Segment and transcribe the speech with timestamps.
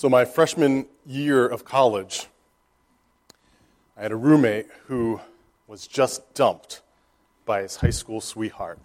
[0.00, 2.26] So, my freshman year of college,
[3.98, 5.20] I had a roommate who
[5.66, 6.80] was just dumped
[7.44, 8.78] by his high school sweetheart.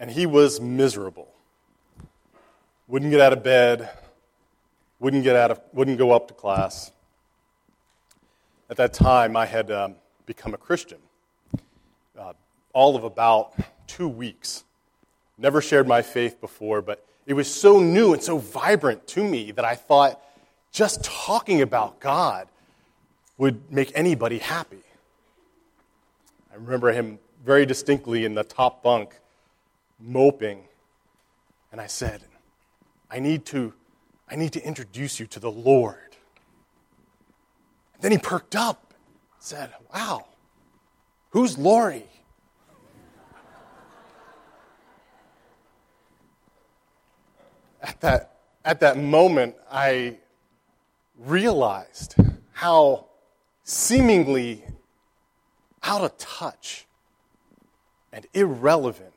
[0.00, 1.28] And he was miserable.
[2.88, 3.90] Wouldn't get out of bed,
[5.00, 6.90] wouldn't, get out of, wouldn't go up to class.
[8.70, 11.00] At that time, I had um, become a Christian.
[12.18, 12.32] Uh,
[12.72, 13.52] all of about
[13.86, 14.64] two weeks.
[15.36, 19.50] Never shared my faith before, but it was so new and so vibrant to me
[19.52, 20.20] that I thought
[20.72, 22.48] just talking about God
[23.38, 24.82] would make anybody happy.
[26.52, 29.18] I remember him very distinctly in the top bunk,
[29.98, 30.64] moping,
[31.72, 32.22] and I said,
[33.10, 33.72] I need to,
[34.28, 35.96] I need to introduce you to the Lord.
[37.94, 38.94] And then he perked up
[39.34, 40.26] and said, Wow,
[41.30, 42.06] who's Lori?
[47.84, 50.16] At that, at that moment, I
[51.18, 52.14] realized
[52.52, 53.06] how
[53.62, 54.64] seemingly
[55.82, 56.86] out of touch
[58.12, 59.12] and irrelevant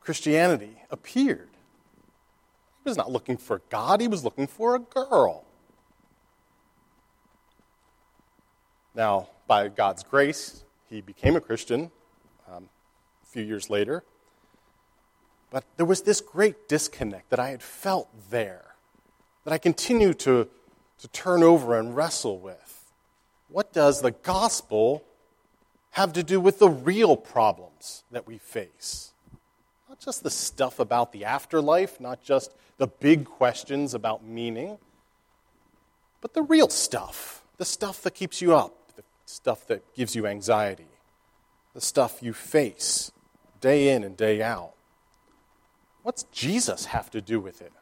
[0.00, 1.50] Christianity appeared.
[2.82, 5.44] He was not looking for God, he was looking for a girl.
[8.94, 11.90] Now, by God's grace, he became a Christian
[12.50, 12.68] um,
[13.22, 14.04] a few years later.
[15.52, 18.74] But there was this great disconnect that I had felt there,
[19.44, 20.48] that I continue to,
[20.98, 22.90] to turn over and wrestle with.
[23.48, 25.04] What does the gospel
[25.90, 29.12] have to do with the real problems that we face?
[29.90, 34.78] Not just the stuff about the afterlife, not just the big questions about meaning,
[36.22, 40.26] but the real stuff, the stuff that keeps you up, the stuff that gives you
[40.26, 40.88] anxiety,
[41.74, 43.12] the stuff you face
[43.60, 44.72] day in and day out.
[46.02, 47.72] What's Jesus have to do with it?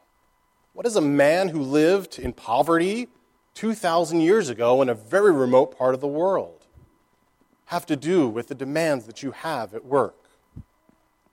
[0.73, 3.07] What does a man who lived in poverty
[3.55, 6.65] 2,000 years ago in a very remote part of the world
[7.65, 10.15] have to do with the demands that you have at work?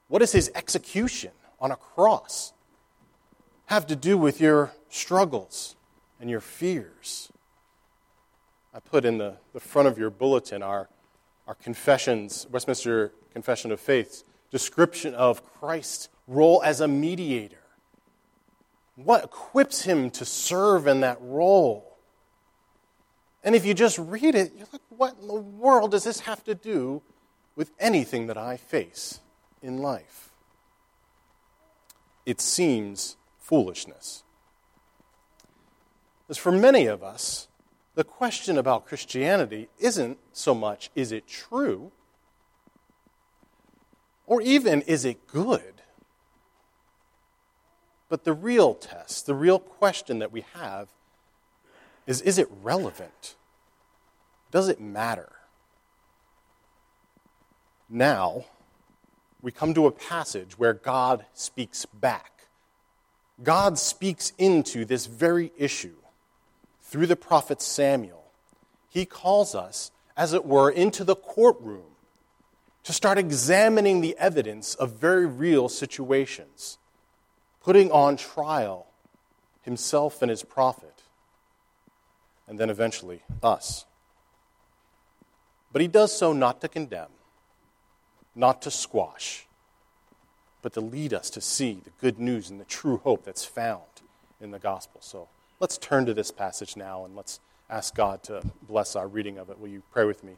[0.09, 2.53] What does his execution on a cross
[3.67, 5.77] have to do with your struggles
[6.21, 7.31] and your fears?
[8.73, 10.89] I put in the, the front of your bulletin our,
[11.47, 17.57] our confessions, Westminster Confession of Faith's description of Christ's role as a mediator.
[18.95, 21.97] What equips him to serve in that role?
[23.43, 26.45] And if you just read it, you're like, what in the world does this have
[26.45, 27.03] to do
[27.57, 29.21] with anything that I face
[29.63, 30.31] in life?
[32.27, 34.23] It seems foolishness.
[36.29, 37.49] As for many of us,
[37.95, 41.91] the question about Christianity isn't so much is it true,
[44.27, 45.78] or even is it good?
[48.09, 50.89] But the real test, the real question that we have
[52.07, 53.37] is is it relevant?
[54.51, 55.33] Does it matter?
[57.91, 58.47] Now,
[59.43, 62.33] we come to a passage where God speaks back.
[63.43, 65.97] God speaks into this very issue
[66.83, 68.25] through the prophet Samuel.
[68.89, 71.83] He calls us, as it were, into the courtroom
[72.85, 76.79] to start examining the evidence of very real situations
[77.61, 78.87] putting on trial
[79.63, 81.03] himself and his prophet,
[82.47, 83.85] and then eventually us.
[85.73, 87.11] But he does so not to condemn,
[88.35, 89.47] not to squash,
[90.63, 93.83] but to lead us to see the good news and the true hope that's found
[94.41, 95.01] in the gospel.
[95.03, 95.29] So
[95.61, 99.51] let's turn to this passage now and let's ask God to bless our reading of
[99.51, 99.59] it.
[99.59, 100.37] Will you pray with me?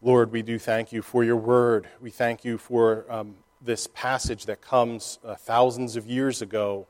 [0.00, 1.88] Lord, we do thank you for your word.
[2.00, 6.86] We thank you for um, this passage that comes uh, thousands of years ago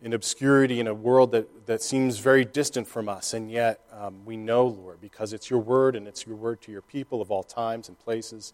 [0.00, 3.32] in obscurity in a world that, that seems very distant from us.
[3.34, 6.72] And yet um, we know, Lord, because it's your word and it's your word to
[6.72, 8.52] your people of all times and places,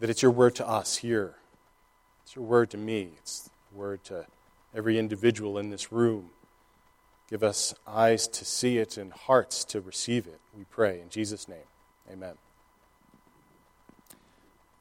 [0.00, 1.36] that it's your word to us here.
[2.22, 3.10] It's your word to me.
[3.18, 4.26] It's the word to
[4.74, 6.30] every individual in this room.
[7.30, 11.00] Give us eyes to see it and hearts to receive it, we pray.
[11.00, 11.66] In Jesus' name,
[12.10, 12.34] amen.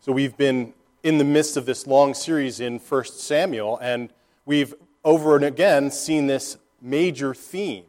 [0.02, 4.10] So we've been in the midst of this long series in 1 Samuel, and
[4.46, 4.74] we've
[5.04, 7.84] over and again seen this major theme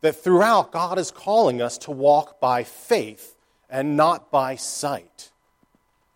[0.00, 3.34] that throughout God is calling us to walk by faith
[3.68, 5.32] and not by sight.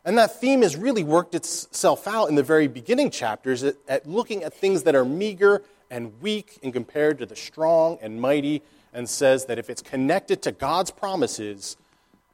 [0.04, 4.06] And that theme has really worked itself out in the very beginning chapters at, at
[4.08, 8.62] looking at things that are meager and weak and compared to the strong and mighty,
[8.92, 11.76] and says that if it's connected to God's promises,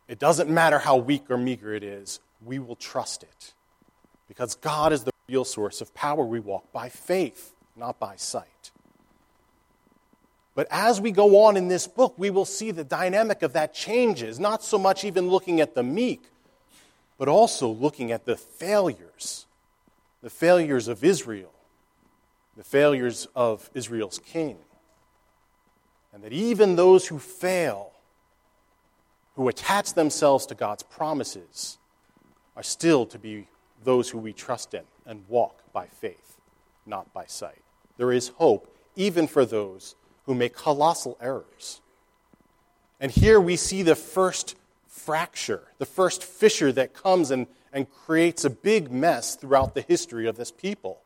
[0.08, 3.54] it doesn't matter how weak or meager it is, we will trust it.
[4.28, 6.24] Because God is the real source of power.
[6.24, 8.70] We walk by faith, not by sight.
[10.54, 13.74] But as we go on in this book, we will see the dynamic of that
[13.74, 16.22] changes, not so much even looking at the meek,
[17.18, 19.46] but also looking at the failures,
[20.22, 21.52] the failures of Israel,
[22.56, 24.56] the failures of Israel's king.
[26.12, 27.92] And that even those who fail,
[29.34, 31.76] who attach themselves to God's promises,
[32.56, 33.48] are still to be
[33.84, 36.40] those who we trust in and walk by faith,
[36.86, 37.62] not by sight.
[37.96, 39.94] There is hope even for those
[40.24, 41.80] who make colossal errors.
[43.00, 44.56] And here we see the first
[44.86, 50.26] fracture, the first fissure that comes and, and creates a big mess throughout the history
[50.26, 51.00] of this people.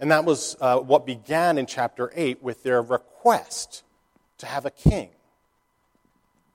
[0.00, 3.82] And that was uh, what began in chapter 8 with their request
[4.38, 5.10] to have a king.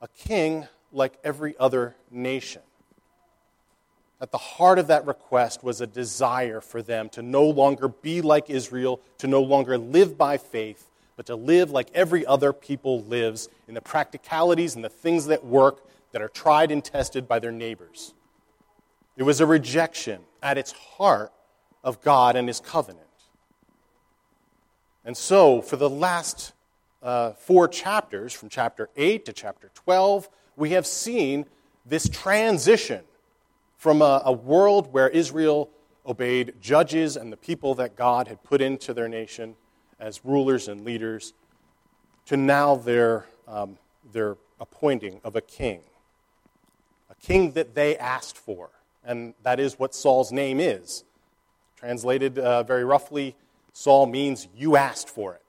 [0.02, 2.62] A king like every other nation.
[4.24, 8.22] At the heart of that request was a desire for them to no longer be
[8.22, 13.04] like Israel, to no longer live by faith, but to live like every other people
[13.04, 17.38] lives in the practicalities and the things that work that are tried and tested by
[17.38, 18.14] their neighbors.
[19.18, 21.34] It was a rejection at its heart
[21.84, 23.06] of God and his covenant.
[25.04, 26.54] And so, for the last
[27.02, 31.46] uh, four chapters, from chapter 8 to chapter 12, we have seen
[31.86, 33.04] this transition
[33.84, 35.70] from a, a world where Israel
[36.06, 39.58] obeyed judges and the people that God had put into their nation
[40.00, 41.34] as rulers and leaders
[42.28, 43.78] to now their, um,
[44.14, 45.82] their appointing of a king.
[47.10, 48.70] A king that they asked for.
[49.04, 51.04] And that is what Saul's name is.
[51.76, 53.36] Translated uh, very roughly,
[53.74, 55.44] Saul means you asked for it.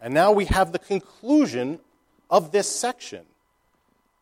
[0.00, 1.78] And now we have the conclusion
[2.28, 3.24] of this section.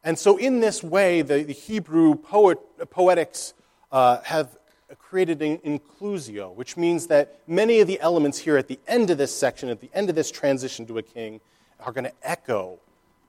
[0.04, 2.58] And so, in this way, the, the Hebrew poet,
[2.90, 3.54] poetics
[3.90, 4.56] uh, have
[4.98, 9.16] created an inclusio, which means that many of the elements here at the end of
[9.16, 11.40] this section, at the end of this transition to a king,
[11.80, 12.78] are going to echo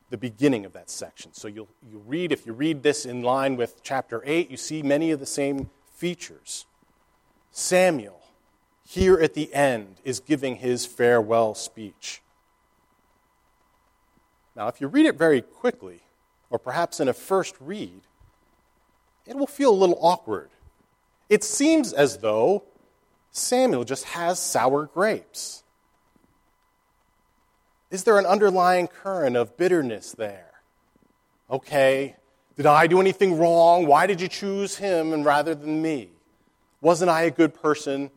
[0.09, 1.33] the beginning of that section.
[1.33, 4.83] So you'll you read, if you read this in line with chapter 8, you see
[4.83, 6.65] many of the same features.
[7.51, 8.21] Samuel,
[8.85, 12.21] here at the end, is giving his farewell speech.
[14.55, 16.01] Now, if you read it very quickly,
[16.49, 18.01] or perhaps in a first read,
[19.25, 20.49] it will feel a little awkward.
[21.29, 22.63] It seems as though
[23.31, 25.63] Samuel just has sour grapes.
[27.91, 30.51] Is there an underlying current of bitterness there?
[31.49, 32.15] Okay,
[32.55, 33.85] did I do anything wrong?
[33.85, 36.09] Why did you choose him and rather than me?
[36.81, 38.11] Wasn't I a good person?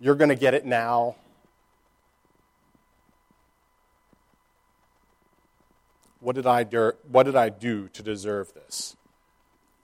[0.00, 1.16] You're going to get it now.
[6.24, 8.96] What did I do, what did I do to deserve this?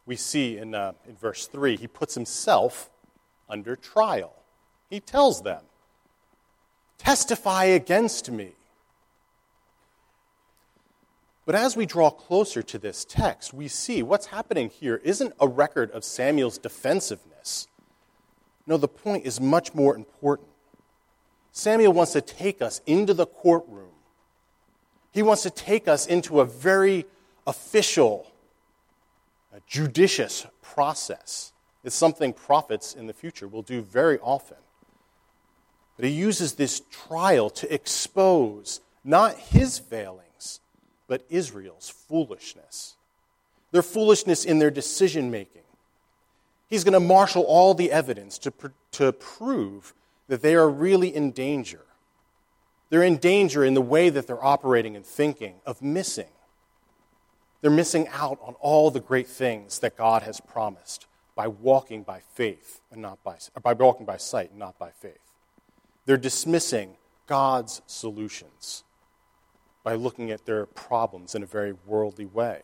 [0.07, 2.89] We see in, uh, in verse 3, he puts himself
[3.47, 4.33] under trial.
[4.89, 5.61] He tells them,
[6.97, 8.53] Testify against me.
[11.45, 15.47] But as we draw closer to this text, we see what's happening here isn't a
[15.47, 17.69] record of Samuel's defensiveness.
[18.67, 20.49] No, the point is much more important.
[21.53, 23.90] Samuel wants to take us into the courtroom
[25.13, 27.07] he wants to take us into a very
[27.47, 28.31] official,
[29.53, 31.53] a judicious process.
[31.83, 34.59] It's something prophets in the future will do very often.
[35.97, 40.61] But he uses this trial to expose not his failings,
[41.09, 42.97] but Israel's foolishness.
[43.73, 45.63] Their foolishness in their decision making.
[46.69, 49.93] He's going to marshal all the evidence to, pr- to prove
[50.29, 51.83] that they are really in danger
[52.91, 56.29] they're in danger in the way that they're operating and thinking of missing.
[57.61, 61.07] They're missing out on all the great things that God has promised
[61.37, 65.21] by walking by faith and not by, by walking by sight and not by faith.
[66.05, 68.83] They're dismissing God's solutions
[69.85, 72.63] by looking at their problems in a very worldly way.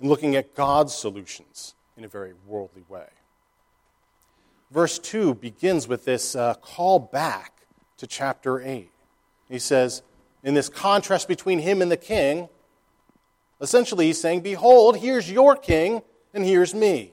[0.00, 3.06] And looking at God's solutions in a very worldly way.
[4.70, 7.54] Verse 2 begins with this uh, call back
[7.98, 8.90] to chapter 8.
[9.48, 10.02] He says,
[10.42, 12.48] in this contrast between him and the king,
[13.60, 17.12] essentially he's saying, Behold, here's your king, and here's me.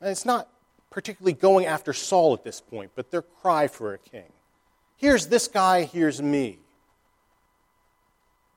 [0.00, 0.48] And it's not
[0.90, 4.32] particularly going after Saul at this point, but their cry for a king.
[4.96, 6.58] Here's this guy, here's me.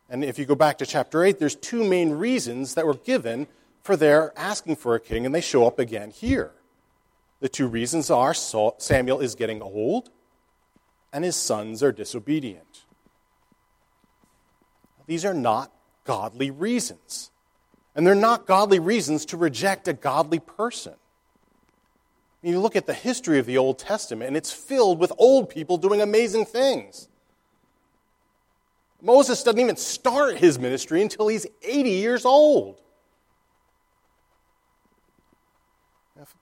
[0.10, 3.48] And if you go back to chapter 8, there's two main reasons that were given
[3.82, 6.52] for their asking for a king, and they show up again here.
[7.40, 10.10] The two reasons are Samuel is getting old,
[11.14, 12.86] and his sons are disobedient.
[15.06, 15.72] These are not
[16.04, 17.30] godly reasons.
[17.96, 20.96] And they're not godly reasons to reject a godly person.
[22.42, 25.78] You look at the history of the Old Testament, and it's filled with old people
[25.78, 27.08] doing amazing things.
[29.02, 32.82] Moses doesn't even start his ministry until he's 80 years old.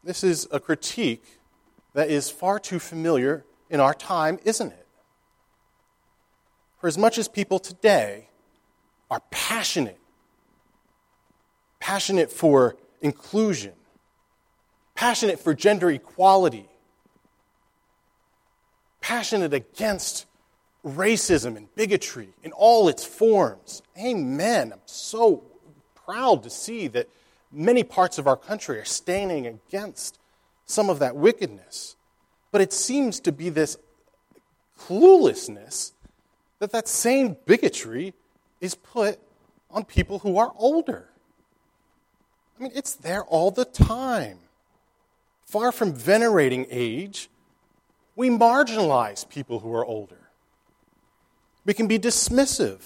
[0.04, 1.24] This is a critique
[1.94, 4.88] that is far too familiar in our time, isn't it?
[6.80, 8.28] For as much as people today
[9.10, 9.98] are passionate,
[11.80, 13.74] passionate for inclusion,
[14.94, 16.68] passionate for gender equality,
[19.00, 20.26] passionate against
[20.86, 23.82] racism and bigotry in all its forms.
[23.98, 24.74] Amen.
[24.74, 25.44] I'm so
[25.96, 27.08] proud to see that
[27.52, 30.20] many parts of our country are standing against
[30.66, 31.96] some of that wickedness.
[32.52, 33.78] But it seems to be this
[34.80, 35.94] cluelessness
[36.60, 38.14] that that same bigotry
[38.60, 39.20] is put
[39.70, 41.08] on people who are older.
[42.60, 44.40] I mean, it's there all the time.
[45.46, 47.30] Far from venerating age,
[48.16, 50.30] we marginalize people who are older.
[51.66, 52.80] We can be dismissive.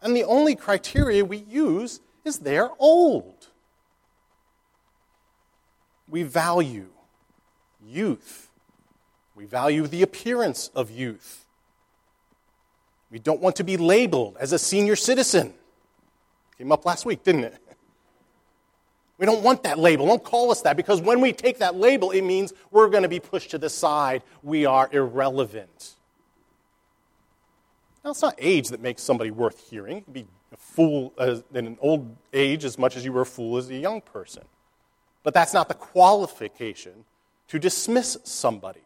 [0.00, 3.48] And the only criteria we use is they're old.
[6.08, 6.88] We value
[7.84, 8.48] youth.
[9.42, 11.46] We value the appearance of youth.
[13.10, 15.52] We don't want to be labeled as a senior citizen.
[16.58, 17.58] Came up last week, didn't it?
[19.18, 20.06] We don't want that label.
[20.06, 23.08] Don't call us that because when we take that label, it means we're going to
[23.08, 24.22] be pushed to the side.
[24.42, 25.94] We are irrelevant.
[28.04, 29.98] Now, it's not age that makes somebody worth hearing.
[29.98, 33.20] You can be a fool uh, in an old age as much as you were
[33.20, 34.42] a fool as a young person.
[35.22, 37.04] But that's not the qualification
[37.48, 38.82] to dismiss somebody.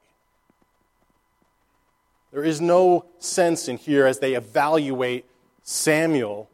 [2.36, 5.24] There is no sense in here as they evaluate
[5.62, 6.50] Samuel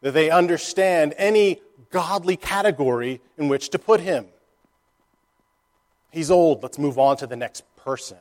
[0.00, 1.60] that they understand any
[1.92, 4.26] godly category in which to put him.
[6.10, 8.16] He's old, let's move on to the next person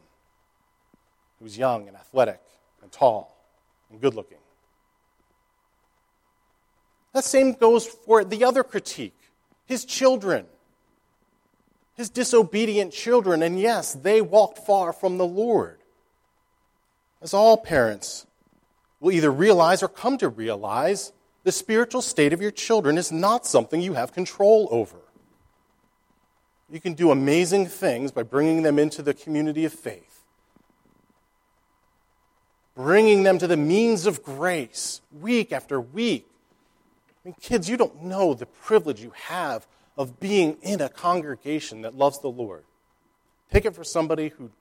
[1.39, 2.41] who's young and athletic
[2.83, 3.35] and tall
[3.89, 4.37] and good looking.
[7.13, 9.17] That same goes for the other critique
[9.65, 10.45] his children,
[11.95, 13.41] his disobedient children.
[13.41, 15.79] And yes, they walked far from the Lord.
[17.21, 18.25] As all parents
[18.99, 21.11] will either realize or come to realize,
[21.43, 24.97] the spiritual state of your children is not something you have control over.
[26.69, 30.15] You can do amazing things by bringing them into the community of faith
[32.75, 36.27] bringing them to the means of grace week after week.
[37.23, 39.65] I mean, kids, you don't know the privilege you have
[39.97, 42.65] of being in a congregation that loves the Lord.
[43.51, 44.51] Take it for somebody who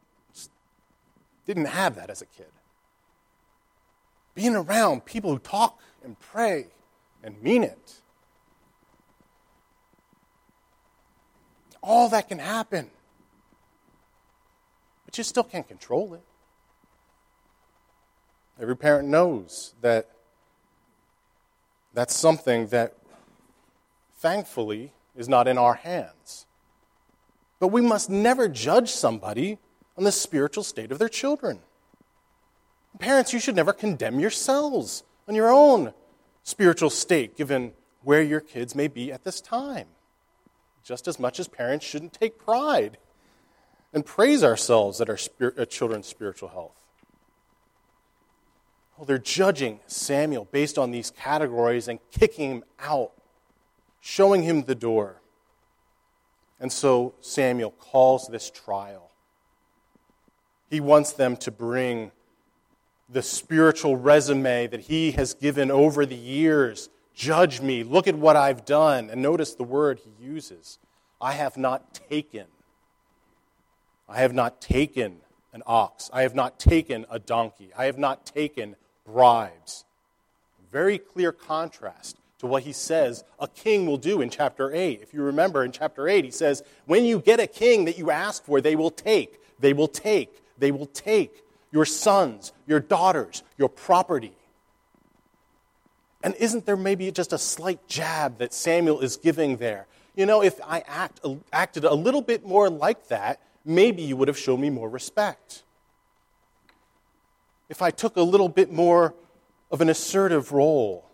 [1.46, 2.50] didn't have that as a kid.
[4.34, 6.66] Being around people who talk and pray
[7.22, 8.00] and mean it.
[11.82, 12.90] All that can happen.
[15.04, 16.22] But you still can't control it.
[18.60, 20.10] Every parent knows that
[21.92, 22.94] that's something that
[24.16, 26.46] thankfully is not in our hands.
[27.60, 29.58] But we must never judge somebody
[29.96, 31.60] on the spiritual state of their children.
[32.98, 35.92] Parents, you should never condemn yourselves on your own
[36.42, 37.72] spiritual state, given
[38.02, 39.88] where your kids may be at this time.
[40.84, 42.98] Just as much as parents shouldn't take pride
[43.92, 46.78] and praise ourselves at our at uh, children's spiritual health.
[48.96, 53.12] Well, they're judging Samuel based on these categories and kicking him out,
[54.00, 55.20] showing him the door.
[56.60, 59.03] And so Samuel calls this trial.
[60.71, 62.11] He wants them to bring
[63.09, 66.88] the spiritual resume that he has given over the years.
[67.14, 67.83] Judge me.
[67.83, 69.11] Look at what I've done.
[69.11, 70.78] And notice the word he uses
[71.21, 72.47] I have not taken.
[74.09, 75.18] I have not taken
[75.52, 76.11] an ox.
[76.12, 77.71] I have not taken a donkey.
[77.76, 79.85] I have not taken bribes.
[80.71, 85.00] Very clear contrast to what he says a king will do in chapter 8.
[85.00, 88.11] If you remember in chapter 8, he says, When you get a king that you
[88.11, 91.42] ask for, they will take, they will take, they will take
[91.73, 94.37] your sons, your daughters, your property.
[96.23, 99.87] And isn't there maybe just a slight jab that Samuel is giving there?
[100.14, 101.20] You know, if I act,
[101.52, 105.64] acted a little bit more like that, maybe you would have shown me more respect
[107.68, 109.14] if I took a little bit more
[109.70, 111.04] of an assertive role,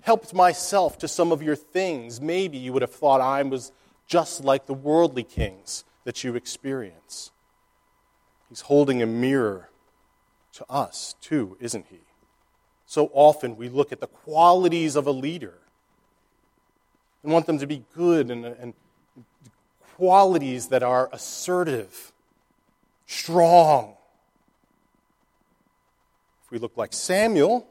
[0.00, 3.72] helped myself to some of your things, maybe you would have thought I was
[4.06, 7.30] just like the worldly kings that you experience.
[8.48, 9.70] He's holding a mirror
[10.54, 12.00] to us, too, isn't he?
[12.86, 15.54] So often we look at the qualities of a leader
[17.22, 18.74] and want them to be good and, and
[19.96, 22.12] qualities that are assertive,
[23.06, 23.96] strong.
[26.44, 27.66] If we look like Samuel,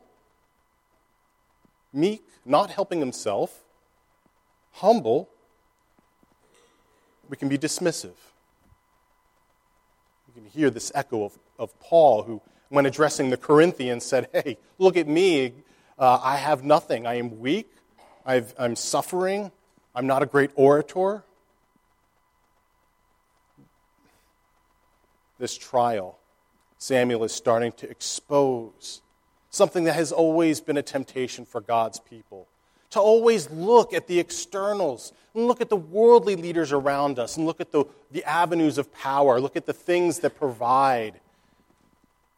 [1.93, 3.63] meek, not helping himself,
[4.73, 5.29] humble,
[7.29, 8.15] we can be dismissive.
[10.35, 14.57] You can hear this echo of, of Paul, who, when addressing the Corinthians, said, Hey,
[14.77, 15.53] look at me.
[15.97, 17.07] Uh, I have nothing.
[17.07, 17.71] I am weak.
[18.25, 19.51] i am suffering.
[19.93, 21.23] I'm not a great orator.
[25.39, 26.17] This trial,
[26.77, 29.01] Samuel is starting to expose
[29.49, 32.47] something that has always been a temptation for God's people
[32.95, 37.45] to always look at the externals and look at the worldly leaders around us and
[37.45, 41.19] look at the, the avenues of power, look at the things that provide,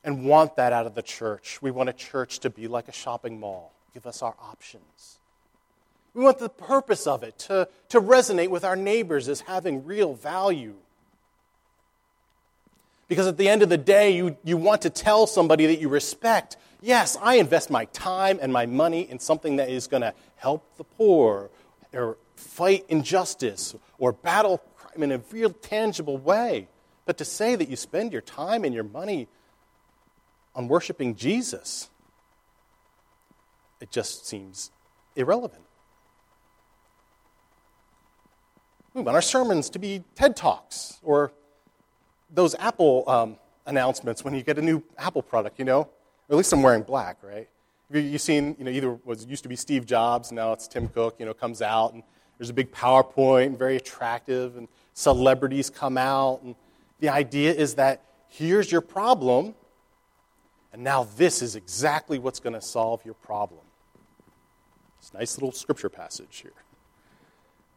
[0.04, 1.62] and want that out of the church.
[1.62, 5.20] We want a church to be like a shopping mall, give us our options.
[6.16, 10.16] We want the purpose of it to, to resonate with our neighbors as having real
[10.16, 10.74] value.
[13.08, 15.90] Because at the end of the day, you, you want to tell somebody that you
[15.90, 20.14] respect Yes, I invest my time and my money in something that is going to
[20.36, 21.50] help the poor
[21.94, 26.68] or fight injustice or battle crime in a real tangible way.
[27.06, 29.28] But to say that you spend your time and your money
[30.54, 31.90] on worshiping Jesus,
[33.82, 34.72] it just seems
[35.16, 35.64] irrelevant.
[38.94, 41.32] We want our sermons to be TED Talks or
[42.30, 45.82] those Apple um, announcements when you get a new Apple product, you know?
[45.82, 47.48] Or at least I'm wearing black, right?
[47.90, 51.16] You've seen, you know, either was used to be Steve Jobs, now it's Tim Cook,
[51.20, 52.04] you know, comes out and
[52.38, 56.56] there's a big PowerPoint very attractive and celebrities come out and
[57.00, 59.56] the idea is that here's your problem
[60.74, 63.62] and now this is exactly what's going to solve your problem.
[65.00, 66.52] It's a nice little scripture passage here.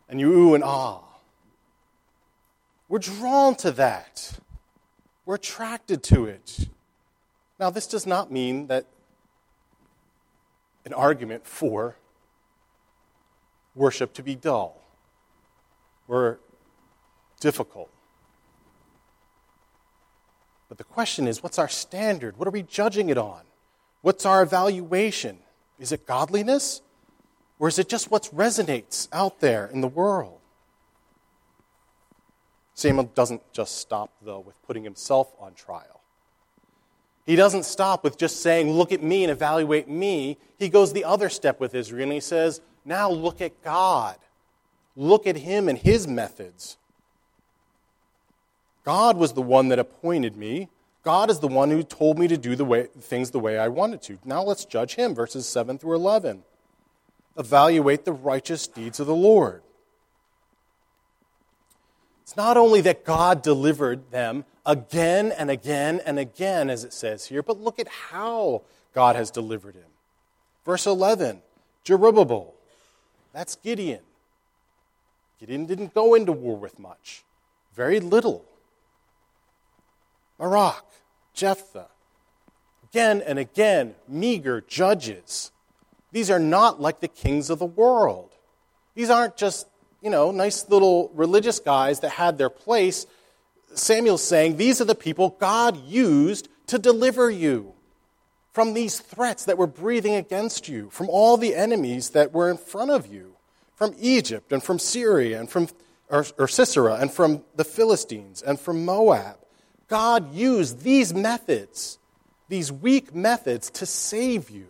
[0.08, 1.09] And you ooh and ah.
[2.90, 4.32] We're drawn to that.
[5.24, 6.66] We're attracted to it.
[7.60, 8.84] Now, this does not mean that
[10.84, 11.94] an argument for
[13.76, 14.82] worship to be dull
[16.08, 16.40] or
[17.38, 17.90] difficult.
[20.68, 22.38] But the question is what's our standard?
[22.38, 23.42] What are we judging it on?
[24.02, 25.38] What's our evaluation?
[25.78, 26.82] Is it godliness?
[27.60, 30.39] Or is it just what resonates out there in the world?
[32.80, 36.00] Samuel doesn't just stop, though, with putting himself on trial.
[37.26, 40.38] He doesn't stop with just saying, Look at me and evaluate me.
[40.58, 44.16] He goes the other step with Israel and he says, Now look at God.
[44.96, 46.78] Look at him and his methods.
[48.84, 50.68] God was the one that appointed me.
[51.04, 53.68] God is the one who told me to do the way, things the way I
[53.68, 54.18] wanted to.
[54.24, 55.14] Now let's judge him.
[55.14, 56.42] Verses 7 through 11.
[57.38, 59.62] Evaluate the righteous deeds of the Lord.
[62.30, 67.26] It's not only that God delivered them again and again and again, as it says
[67.26, 68.62] here, but look at how
[68.94, 69.90] God has delivered him.
[70.64, 71.42] Verse 11
[71.84, 72.52] Jerubbaal,
[73.32, 74.02] that's Gideon.
[75.40, 77.24] Gideon didn't go into war with much,
[77.74, 78.44] very little.
[80.38, 80.84] Barak,
[81.34, 81.88] Jephthah,
[82.92, 85.50] again and again, meager judges.
[86.12, 88.36] These are not like the kings of the world.
[88.94, 89.66] These aren't just
[90.02, 93.06] you know, nice little religious guys that had their place,
[93.74, 97.74] Samuel's saying, These are the people God used to deliver you
[98.52, 102.56] from these threats that were breathing against you, from all the enemies that were in
[102.56, 103.36] front of you,
[103.74, 105.68] from Egypt and from Syria and from
[106.10, 109.36] or, or Sisera and from the Philistines and from Moab.
[109.88, 111.98] God used these methods,
[112.48, 114.66] these weak methods, to save you.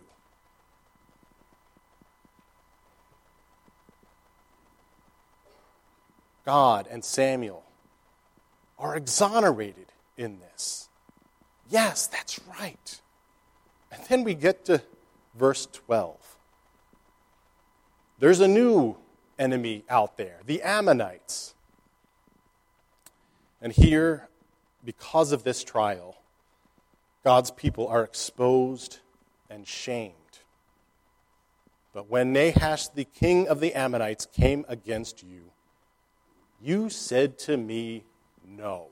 [6.45, 7.63] God and Samuel
[8.77, 10.89] are exonerated in this.
[11.69, 13.01] Yes, that's right.
[13.91, 14.81] And then we get to
[15.35, 16.17] verse 12.
[18.19, 18.97] There's a new
[19.39, 21.55] enemy out there, the Ammonites.
[23.61, 24.27] And here,
[24.83, 26.17] because of this trial,
[27.23, 28.99] God's people are exposed
[29.49, 30.15] and shamed.
[31.93, 35.50] But when Nahash, the king of the Ammonites, came against you,
[36.61, 38.03] you said to me,
[38.47, 38.87] No.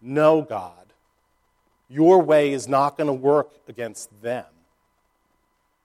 [0.00, 0.74] No, God.
[1.88, 4.46] Your way is not going to work against them.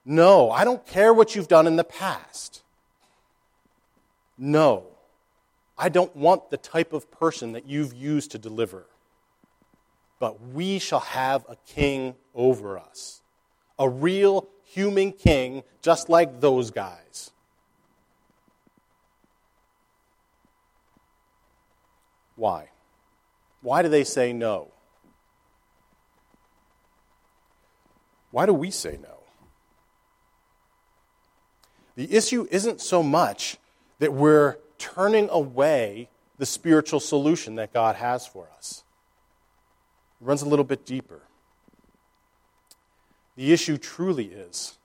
[0.04, 2.62] No, I don't care what you've done in the past.
[4.38, 4.84] No,
[5.76, 8.86] I don't want the type of person that you've used to deliver.
[10.20, 13.20] But we shall have a king over us,
[13.78, 17.32] a real human king, just like those guys.
[22.36, 22.68] Why?
[23.62, 24.68] Why do they say no?
[28.30, 29.20] Why do we say no?
[31.96, 33.56] The issue isn't so much
[33.98, 38.84] that we're turning away the spiritual solution that God has for us.
[40.20, 41.22] It runs a little bit deeper.
[43.36, 44.76] The issue truly is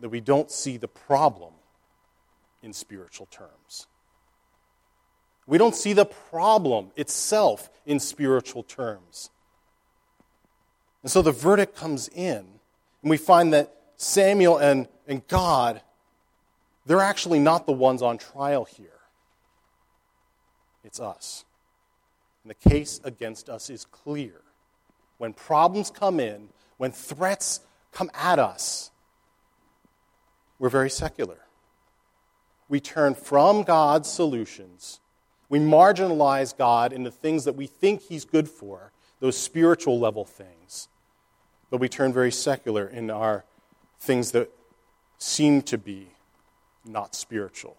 [0.00, 1.54] that we don't see the problem
[2.62, 3.86] in spiritual terms.
[5.46, 9.30] We don't see the problem itself in spiritual terms.
[11.02, 12.38] And so the verdict comes in,
[13.02, 15.80] and we find that Samuel and, and God,
[16.84, 18.88] they're actually not the ones on trial here.
[20.84, 21.44] It's us.
[22.42, 24.40] And the case against us is clear.
[25.18, 27.60] When problems come in, when threats
[27.92, 28.90] come at us,
[30.58, 31.38] we're very secular.
[32.68, 35.00] We turn from God's solutions.
[35.48, 40.24] We marginalize God in the things that we think He's good for, those spiritual level
[40.24, 40.88] things.
[41.70, 43.44] But we turn very secular in our
[44.00, 44.50] things that
[45.18, 46.08] seem to be
[46.84, 47.76] not spiritual.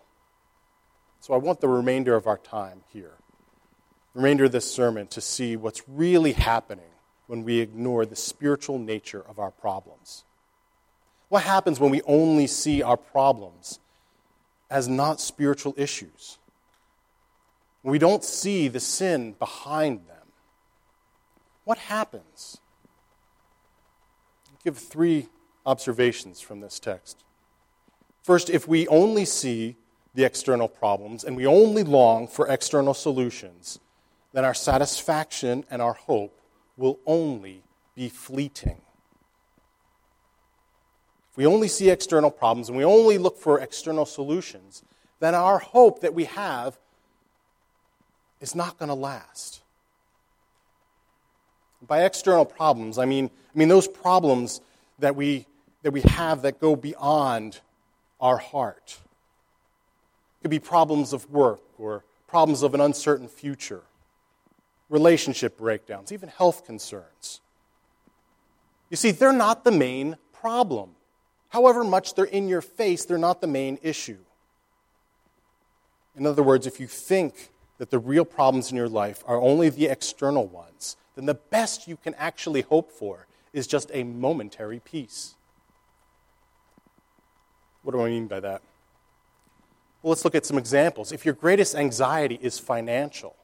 [1.19, 3.13] So I want the remainder of our time here,
[4.13, 6.85] remainder of this sermon, to see what's really happening
[7.27, 10.23] when we ignore the spiritual nature of our problems.
[11.29, 13.79] What happens when we only see our problems
[14.69, 16.37] as not spiritual issues?
[17.87, 20.27] We don't see the sin behind them?
[21.63, 22.57] What happens?
[24.49, 25.29] I'll give three
[25.65, 27.23] observations from this text.
[28.23, 29.77] First, if we only see
[30.13, 33.79] the external problems and we only long for external solutions,
[34.33, 36.41] then our satisfaction and our hope
[36.75, 37.63] will only
[37.95, 38.81] be fleeting.
[41.31, 44.83] If we only see external problems and we only look for external solutions,
[45.21, 46.77] then our hope that we have
[48.41, 49.61] is not going to last.
[51.85, 54.61] By external problems, I mean, I mean those problems
[54.99, 55.45] that we,
[55.83, 57.59] that we have that go beyond
[58.19, 58.97] our heart.
[60.39, 63.81] It could be problems of work or problems of an uncertain future
[64.89, 67.41] relationship breakdowns, even health concerns.
[68.89, 70.91] You see, they're not the main problem.
[71.49, 74.17] However much they're in your face, they're not the main issue.
[76.15, 79.69] In other words, if you think that the real problems in your life are only
[79.69, 84.79] the external ones, then the best you can actually hope for is just a momentary
[84.79, 85.35] peace.
[87.83, 88.61] What do I mean by that?
[90.01, 91.11] Well, let's look at some examples.
[91.11, 93.35] If your greatest anxiety is financial,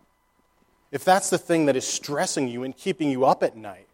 [0.92, 3.88] if that's the thing that is stressing you and keeping you up at night,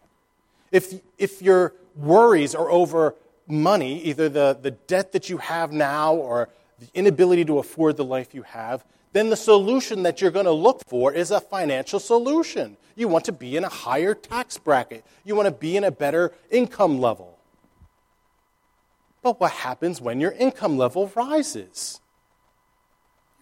[0.70, 3.14] if, if your worries are over
[3.46, 6.48] money, either the, the debt that you have now or
[6.78, 10.52] the inability to afford the life you have, then the solution that you're going to
[10.52, 12.76] look for is a financial solution.
[12.94, 15.90] You want to be in a higher tax bracket, you want to be in a
[15.90, 17.38] better income level.
[19.22, 22.00] But what happens when your income level rises?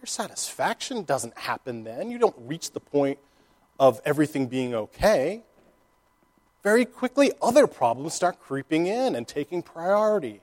[0.01, 2.09] Your satisfaction doesn't happen then.
[2.11, 3.19] You don't reach the point
[3.79, 5.43] of everything being okay,
[6.63, 10.41] very quickly other problems start creeping in and taking priority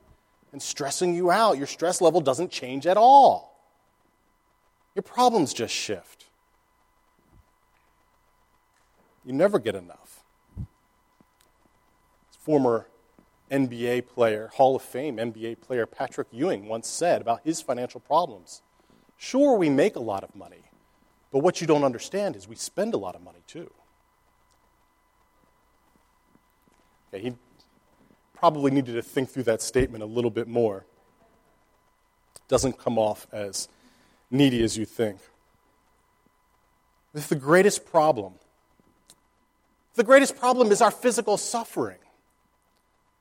[0.53, 1.59] and stressing you out.
[1.59, 3.56] Your stress level doesn't change at all.
[4.97, 6.25] Your problems just shift.
[9.25, 10.25] You never get enough.
[12.39, 12.89] Former
[13.51, 18.63] NBA player, Hall of Fame NBA player Patrick Ewing once said about his financial problems
[19.19, 20.63] Sure, we make a lot of money,
[21.33, 23.71] but what you don't understand is we spend a lot of money too.
[27.09, 27.35] Okay, he
[28.35, 30.85] probably needed to think through that statement a little bit more.
[32.49, 33.69] Doesn't come off as
[34.31, 35.19] needy as you think.
[37.15, 38.35] If the greatest problem,
[39.95, 41.99] the greatest problem is our physical suffering,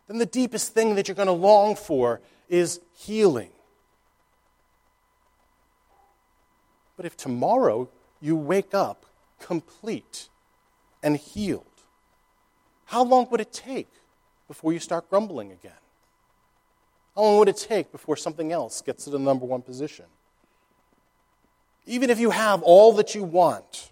[0.07, 3.51] then the deepest thing that you're going to long for is healing.
[6.97, 7.89] But if tomorrow
[8.21, 9.05] you wake up
[9.39, 10.29] complete
[11.01, 11.65] and healed,
[12.85, 13.89] how long would it take
[14.47, 15.71] before you start grumbling again?
[17.15, 20.05] How long would it take before something else gets to the number one position?
[21.85, 23.91] Even if you have all that you want,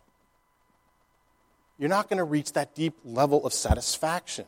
[1.77, 4.45] you're not going to reach that deep level of satisfaction.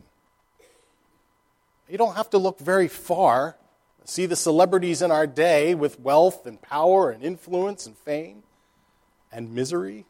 [1.89, 3.57] You don't have to look very far.
[4.05, 8.43] See the celebrities in our day with wealth and power and influence and fame
[9.31, 10.05] and misery?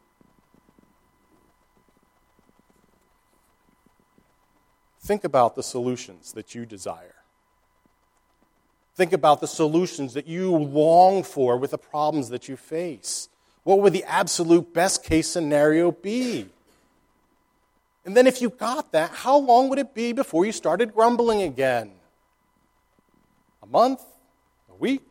[5.01, 7.14] Think about the solutions that you desire.
[8.95, 13.27] Think about the solutions that you long for with the problems that you face.
[13.63, 16.47] What would the absolute best case scenario be?
[18.05, 21.41] And then, if you got that, how long would it be before you started grumbling
[21.41, 21.91] again?
[23.63, 24.01] A month?
[24.71, 25.01] A week?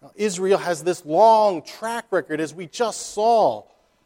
[0.00, 3.64] Now, Israel has this long track record, as we just saw.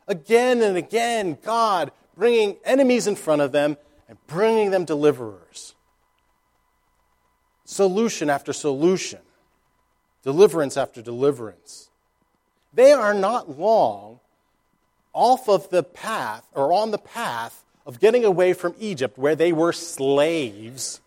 [0.08, 3.76] Again and again, God bringing enemies in front of them
[4.08, 5.73] and bringing them deliverers.
[7.64, 9.20] Solution after solution,
[10.22, 11.88] deliverance after deliverance.
[12.72, 14.20] They are not long
[15.12, 19.52] off of the path or on the path of getting away from Egypt, where they
[19.52, 21.00] were slaves,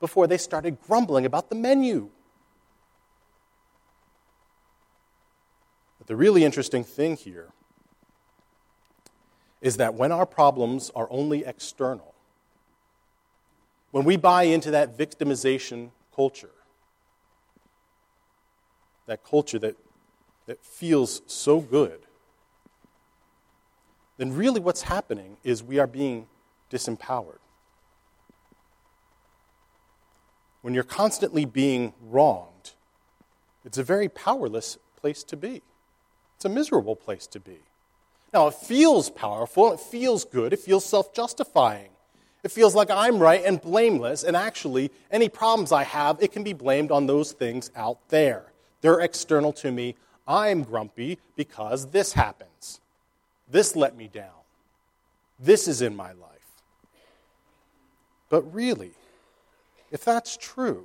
[0.00, 2.10] before they started grumbling about the menu.
[5.98, 7.48] But the really interesting thing here
[9.62, 12.14] is that when our problems are only external,
[13.92, 16.50] when we buy into that victimization culture,
[19.06, 19.76] that culture that,
[20.46, 22.00] that feels so good,
[24.16, 26.26] then really what's happening is we are being
[26.70, 27.38] disempowered.
[30.62, 32.72] When you're constantly being wronged,
[33.64, 35.62] it's a very powerless place to be.
[36.36, 37.58] It's a miserable place to be.
[38.32, 41.90] Now, it feels powerful, it feels good, it feels self justifying.
[42.44, 46.44] It feels like I'm right and blameless, and actually, any problems I have, it can
[46.44, 48.52] be blamed on those things out there.
[48.82, 49.96] They're external to me.
[50.28, 52.80] I'm grumpy because this happens.
[53.50, 54.44] This let me down.
[55.40, 56.28] This is in my life.
[58.28, 58.92] But really,
[59.90, 60.84] if that's true,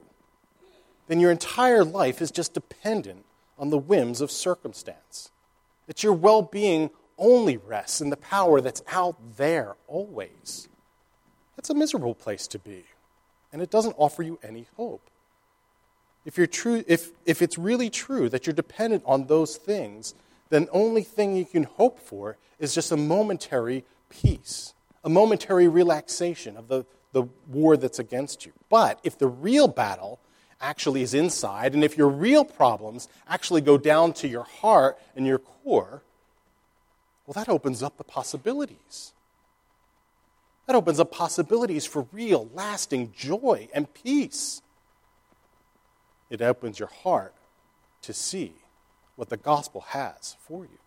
[1.08, 3.26] then your entire life is just dependent
[3.58, 5.30] on the whims of circumstance.
[5.88, 10.70] That your well being only rests in the power that's out there always.
[11.60, 12.86] That's a miserable place to be,
[13.52, 15.10] and it doesn't offer you any hope.
[16.24, 20.16] If, you're true, if, if it's really true that you're dependent on those things,
[20.48, 25.68] then the only thing you can hope for is just a momentary peace, a momentary
[25.68, 28.54] relaxation of the, the war that's against you.
[28.70, 30.22] But if the real battle
[30.62, 35.28] actually is inside, and if your real problems actually go down to your heart and
[35.28, 36.04] your core,
[37.28, 39.12] well, that opens up the possibilities.
[40.70, 44.62] That opens up possibilities for real, lasting joy and peace.
[46.30, 47.34] It opens your heart
[48.04, 48.54] to see
[49.16, 50.78] what the gospel has for you.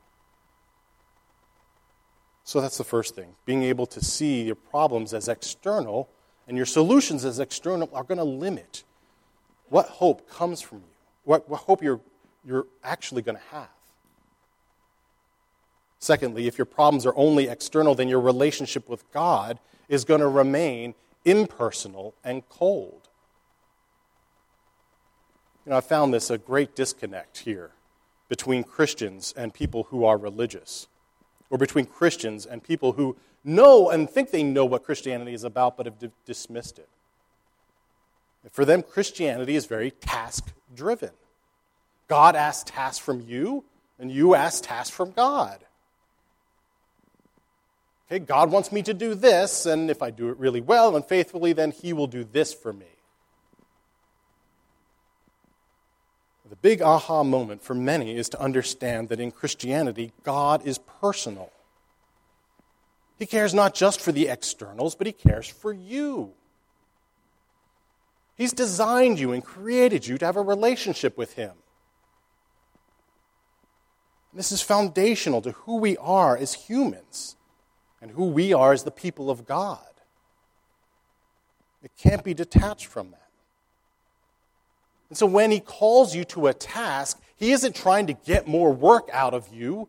[2.44, 3.34] So that's the first thing.
[3.44, 6.08] Being able to see your problems as external
[6.46, 8.84] and your solutions as external are going to limit
[9.68, 12.00] what hope comes from you, what, what hope you're,
[12.46, 13.66] you're actually going to have.
[15.98, 20.28] Secondly, if your problems are only external, then your relationship with God is going to
[20.28, 23.08] remain impersonal and cold.
[25.64, 27.70] You know, I found this a great disconnect here
[28.28, 30.88] between Christians and people who are religious,
[31.50, 35.76] or between Christians and people who know and think they know what Christianity is about
[35.76, 36.88] but have d- dismissed it.
[38.50, 41.10] For them, Christianity is very task driven.
[42.08, 43.64] God asks tasks from you,
[43.98, 45.64] and you ask tasks from God.
[48.12, 51.04] Okay, God wants me to do this, and if I do it really well and
[51.04, 52.84] faithfully, then He will do this for me.
[56.50, 61.50] The big aha moment for many is to understand that in Christianity, God is personal.
[63.18, 66.32] He cares not just for the externals, but He cares for you.
[68.36, 71.52] He's designed you and created you to have a relationship with Him.
[74.34, 77.36] This is foundational to who we are as humans
[78.02, 79.78] and who we are as the people of God.
[81.84, 83.28] It can't be detached from that.
[85.08, 88.72] And so when He calls you to a task, He isn't trying to get more
[88.72, 89.88] work out of you,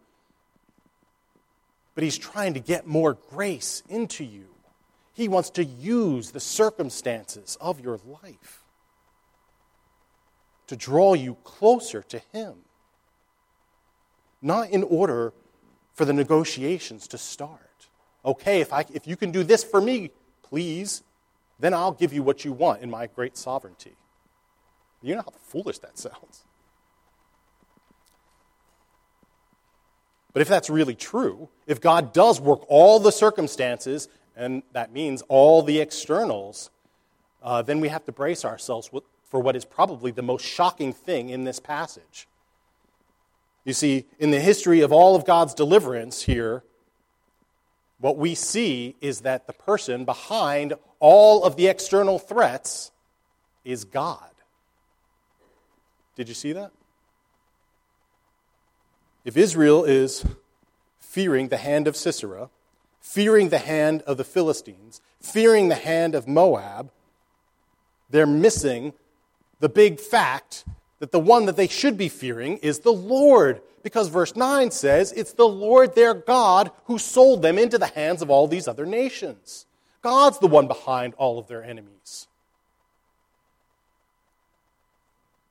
[1.95, 4.45] but He's trying to get more grace into you.
[5.13, 8.63] He wants to use the circumstances of your life
[10.67, 12.55] to draw you closer to Him.
[14.41, 15.33] Not in order
[15.93, 17.62] for the negotiations to start.
[18.25, 20.11] Okay, if, I, if you can do this for me,
[20.43, 21.03] please,
[21.59, 23.95] then I'll give you what you want in my great sovereignty.
[25.01, 26.45] You know how foolish that sounds.
[30.31, 35.21] But if that's really true, if God does work all the circumstances and that means
[35.27, 36.71] all the externals,
[37.43, 38.89] uh, then we have to brace ourselves
[39.25, 42.27] for what is probably the most shocking thing in this passage.
[43.63, 46.63] You see, in the history of all of God's deliverance here,
[48.03, 52.91] what we see is that the person behind all of the external threats
[53.63, 54.29] is God.
[56.17, 56.71] Did you see that?
[59.23, 60.25] If Israel is
[60.99, 62.49] fearing the hand of Sisera,
[62.99, 66.91] fearing the hand of the Philistines, fearing the hand of Moab,
[68.09, 68.91] they're missing
[69.61, 70.65] the big fact
[71.03, 73.61] that the one that they should be fearing is the Lord.
[73.83, 78.21] Because verse 9 says it's the Lord their God who sold them into the hands
[78.21, 79.65] of all these other nations.
[80.01, 82.27] God's the one behind all of their enemies.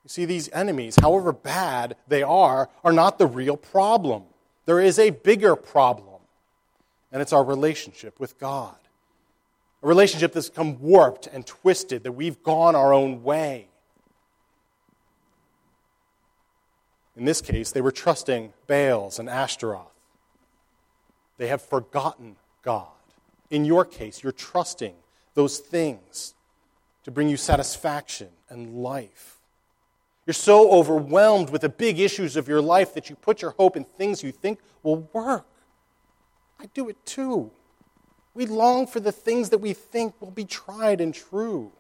[0.05, 4.23] You see, these enemies, however bad they are, are not the real problem.
[4.65, 6.23] There is a bigger problem,
[7.13, 8.79] and it's our relationship with God.
[9.83, 13.69] A relationship that's come warped and twisted, that we've gone our own way.
[17.17, 19.93] In this case, they were trusting Baals and Ashtaroth.
[21.39, 22.89] They have forgotten God.
[23.51, 24.95] In your case, you're trusting
[25.35, 26.35] those things
[27.05, 29.41] to bring you satisfaction and life.
[30.27, 33.77] You're so overwhelmed with the big issues of your life that you put your hope
[33.77, 35.47] in things you think will work.
[36.61, 37.51] I do it too.
[38.35, 41.73] We long for the things that we think will be tried and true.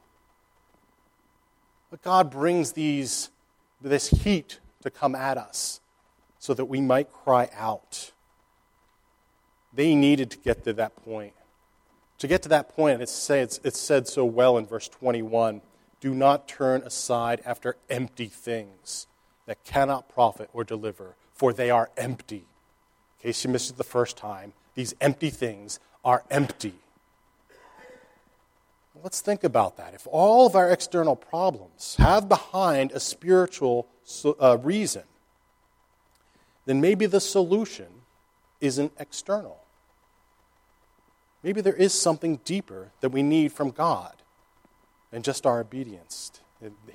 [1.90, 3.30] But God brings these,
[3.80, 5.80] this heat to come at us
[6.38, 8.12] so that we might cry out.
[9.72, 11.32] They needed to get to that point.
[12.18, 15.62] To get to that point, it's said, it's said so well in verse 21
[16.02, 19.06] do not turn aside after empty things
[19.46, 22.44] that cannot profit or deliver, for they are empty.
[23.18, 26.74] In case you missed it the first time, these empty things are empty.
[29.00, 29.94] Let's think about that.
[29.94, 33.88] If all of our external problems have behind a spiritual
[34.40, 35.04] uh, reason,
[36.66, 37.86] then maybe the solution
[38.60, 39.58] isn't external.
[41.42, 44.14] Maybe there is something deeper that we need from God
[45.10, 46.30] than just our obedience,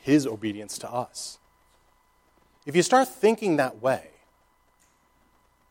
[0.02, 1.40] His obedience to us.
[2.66, 4.10] If you start thinking that way,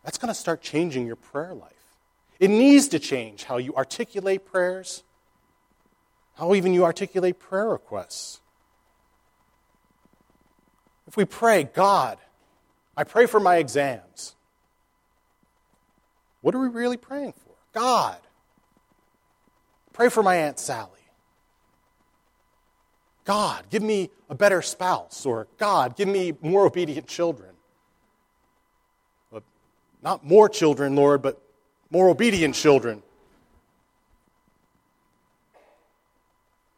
[0.05, 1.73] that's going to start changing your prayer life.
[2.39, 5.03] It needs to change how you articulate prayers,
[6.37, 8.40] how even you articulate prayer requests.
[11.07, 12.18] If we pray, God,
[12.96, 14.35] I pray for my exams,
[16.42, 17.55] what are we really praying for?
[17.72, 18.18] God,
[19.92, 20.90] pray for my Aunt Sally.
[23.25, 27.51] God, give me a better spouse, or God, give me more obedient children.
[29.33, 29.42] But
[30.03, 31.40] not more children, Lord, but
[31.90, 33.03] more obedient children.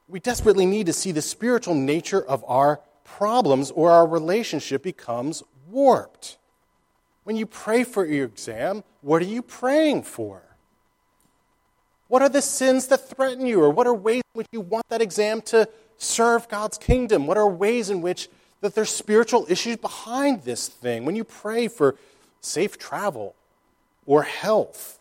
[0.08, 5.42] We desperately need to see the spiritual nature of our problems, or our relationship becomes
[5.70, 6.38] warped.
[7.24, 10.42] When you pray for your exam, what are you praying for?
[12.08, 14.88] What are the sins that threaten you, or what are ways in which you want
[14.88, 15.68] that exam to
[15.98, 17.26] serve God's kingdom?
[17.26, 18.28] What are ways in which
[18.62, 21.04] that there's spiritual issues behind this thing?
[21.04, 21.96] When you pray for
[22.40, 23.34] safe travel
[24.06, 24.97] or health,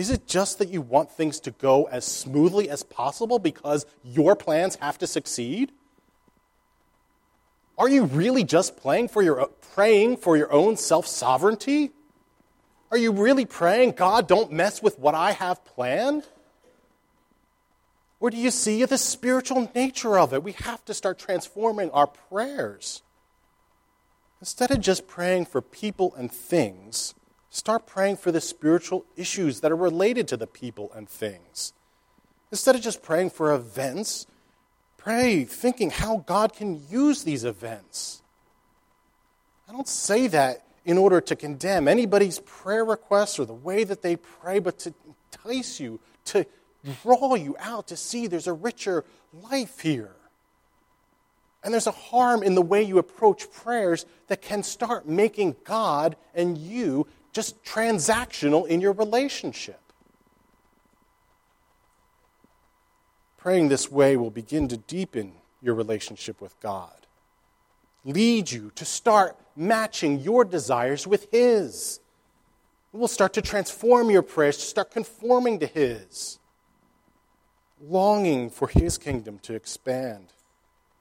[0.00, 4.34] is it just that you want things to go as smoothly as possible because your
[4.34, 5.72] plans have to succeed?
[7.76, 11.90] Are you really just praying for your, praying for your own self sovereignty?
[12.90, 16.26] Are you really praying, God, don't mess with what I have planned?
[18.20, 20.42] Or do you see the spiritual nature of it?
[20.42, 23.02] We have to start transforming our prayers.
[24.40, 27.14] Instead of just praying for people and things,
[27.50, 31.72] start praying for the spiritual issues that are related to the people and things.
[32.50, 34.26] Instead of just praying for events,
[34.96, 38.22] pray thinking how God can use these events.
[39.68, 44.02] I don't say that in order to condemn anybody's prayer requests or the way that
[44.02, 44.94] they pray, but to
[45.32, 46.46] entice you to
[47.02, 50.14] draw you out to see there's a richer life here.
[51.62, 56.16] And there's a harm in the way you approach prayers that can start making God
[56.34, 59.80] and you just transactional in your relationship.
[63.36, 67.06] Praying this way will begin to deepen your relationship with God,
[68.04, 72.00] lead you to start matching your desires with His.
[72.92, 76.38] It will start to transform your prayers, to start conforming to His
[77.80, 80.32] longing for His kingdom to expand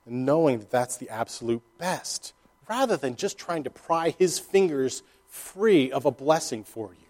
[0.05, 2.33] and knowing that that's the absolute best,
[2.67, 7.05] rather than just trying to pry His fingers free of a blessing for you.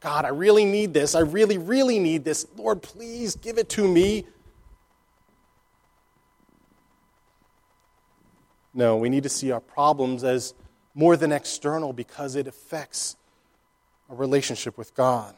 [0.00, 1.14] God, I really need this.
[1.14, 2.46] I really, really need this.
[2.56, 4.24] Lord, please give it to me.
[8.72, 10.54] No, we need to see our problems as
[10.94, 13.16] more than external because it affects
[14.08, 15.34] a relationship with God.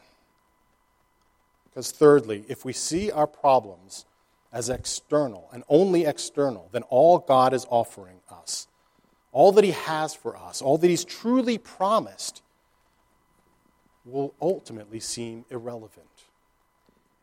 [1.69, 4.05] Because, thirdly, if we see our problems
[4.53, 8.69] as external and only external, then all God is offering us
[9.33, 12.43] all that He has for us, all that He's truly promised,
[14.05, 16.07] will ultimately seem irrelevant.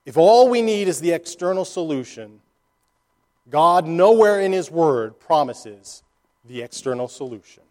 [0.06, 2.42] If all we need is the external solution,
[3.50, 6.04] God nowhere in His Word promises
[6.46, 7.64] the external solution.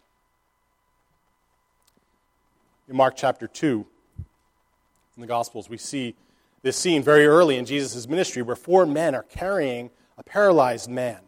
[2.87, 3.85] In Mark chapter 2,
[4.17, 6.15] in the Gospels, we see
[6.61, 11.19] this scene very early in Jesus' ministry where four men are carrying a paralyzed man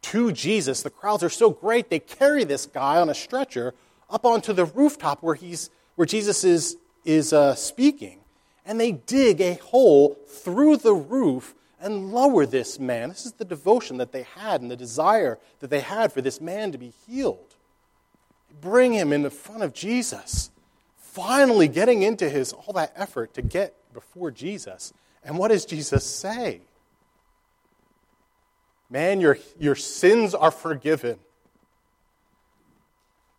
[0.00, 0.82] to Jesus.
[0.82, 3.74] The crowds are so great, they carry this guy on a stretcher
[4.10, 8.18] up onto the rooftop where, he's, where Jesus is, is uh, speaking.
[8.64, 13.08] And they dig a hole through the roof and lower this man.
[13.08, 16.40] This is the devotion that they had and the desire that they had for this
[16.40, 17.56] man to be healed.
[18.60, 20.50] Bring him in the front of Jesus.
[20.96, 24.92] Finally getting into his all that effort to get before Jesus.
[25.24, 26.60] And what does Jesus say?
[28.92, 31.18] Man, your, your sins are forgiven.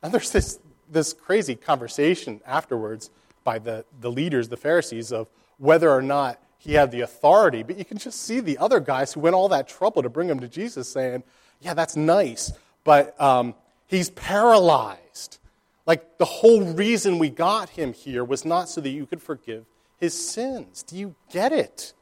[0.01, 0.57] And there's this,
[0.91, 3.11] this crazy conversation afterwards
[3.43, 5.27] by the, the leaders, the Pharisees, of
[5.59, 7.61] whether or not he had the authority.
[7.61, 10.27] But you can just see the other guys who went all that trouble to bring
[10.27, 11.21] him to Jesus saying,
[11.61, 12.51] Yeah, that's nice,
[12.83, 13.53] but um,
[13.85, 15.37] he's paralyzed.
[15.85, 19.65] Like the whole reason we got him here was not so that you could forgive
[19.99, 20.81] his sins.
[20.81, 21.93] Do you get it?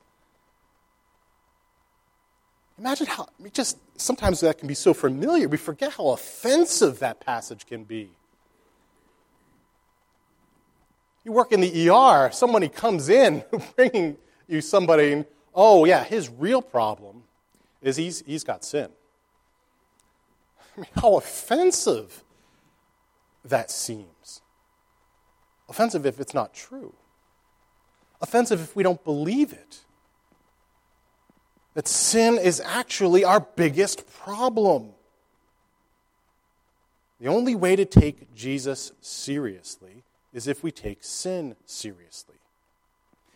[2.81, 7.67] Imagine how, just sometimes that can be so familiar, we forget how offensive that passage
[7.67, 8.09] can be.
[11.23, 13.43] You work in the ER, somebody comes in
[13.75, 14.17] bringing
[14.47, 17.21] you somebody, and, oh, yeah, his real problem
[17.83, 18.89] is he's, he's got sin.
[20.75, 22.23] I mean, how offensive
[23.45, 24.41] that seems.
[25.69, 26.95] Offensive if it's not true.
[28.21, 29.81] Offensive if we don't believe it
[31.73, 34.89] that sin is actually our biggest problem.
[37.19, 40.03] The only way to take Jesus seriously
[40.33, 42.35] is if we take sin seriously.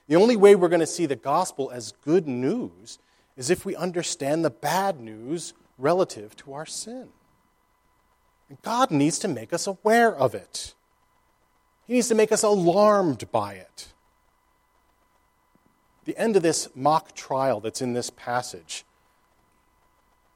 [0.08, 3.00] The only way we're going to see the gospel as good news
[3.38, 7.10] is if we understand the bad news relative to our sin.
[8.50, 10.74] And God needs to make us aware of it.
[11.88, 13.94] He needs to make us alarmed by it
[16.06, 18.86] the end of this mock trial that's in this passage,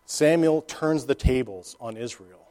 [0.06, 2.48] Samuel turns the tables on Israel.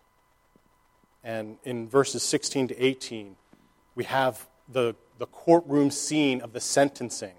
[1.25, 3.37] And in verses 16 to 18,
[3.97, 7.35] we have the, the courtroom scene of the sentencing.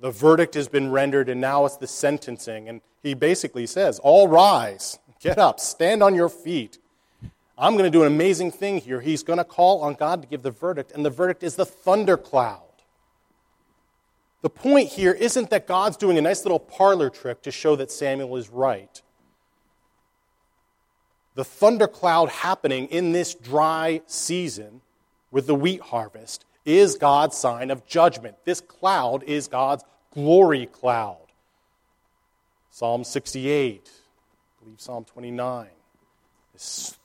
[0.00, 2.68] The verdict has been rendered, and now it's the sentencing.
[2.68, 6.78] And he basically says, All rise, get up, stand on your feet.
[7.56, 9.00] I'm going to do an amazing thing here.
[9.00, 11.66] He's going to call on God to give the verdict, and the verdict is the
[11.66, 12.62] thundercloud.
[14.44, 17.90] The point here isn't that God's doing a nice little parlor trick to show that
[17.90, 19.00] Samuel is right.
[21.34, 24.82] The thundercloud happening in this dry season
[25.30, 28.36] with the wheat harvest is God's sign of judgment.
[28.44, 29.82] This cloud is God's
[30.12, 31.16] glory cloud.
[32.70, 35.68] Psalm 68, I believe Psalm 29.
[36.52, 36.98] This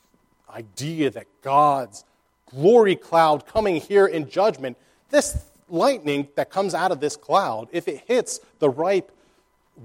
[0.54, 2.04] idea that God's
[2.48, 4.76] glory cloud coming here in judgment,
[5.10, 9.12] this lightning that comes out of this cloud, if it hits the ripe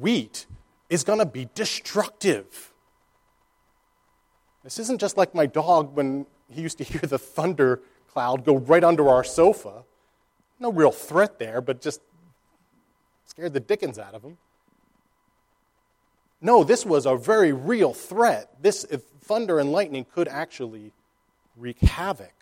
[0.00, 0.46] wheat,
[0.88, 2.72] is going to be destructive.
[4.62, 8.56] This isn't just like my dog when he used to hear the thunder cloud go
[8.56, 9.84] right under our sofa.
[10.60, 12.00] No real threat there, but just
[13.26, 14.38] scared the dickens out of him.
[16.40, 18.50] No, this was a very real threat.
[18.62, 18.84] This
[19.22, 20.92] thunder and lightning could actually
[21.56, 22.34] wreak havoc.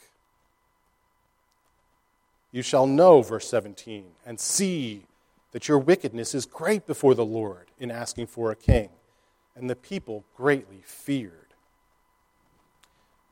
[2.53, 5.07] You shall know, verse 17, and see
[5.53, 8.91] that your wickedness is great before the Lord in asking for a king.
[9.57, 11.55] And the people greatly feared.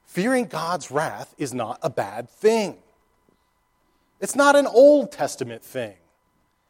[0.04, 2.78] Fearing God's wrath is not a bad thing.
[4.20, 5.94] It's not an Old Testament thing.